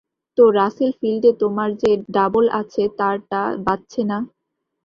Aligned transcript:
তো 0.37 0.43
রাসেলফিল্ডে 0.57 1.31
তোমার 1.41 1.69
যে 1.81 1.91
ডাবল 2.15 2.45
আছে 2.61 2.83
তারটা 2.99 3.41
বাজছে 3.65 4.01
না। 4.09 4.17